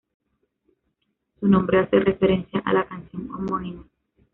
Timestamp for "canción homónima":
2.87-3.85